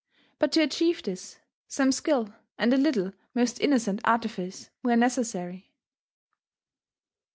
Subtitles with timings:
[0.39, 1.37] But to achieve this,.
[1.67, 5.65] some skill and a little most innocent artifice were ne cessary.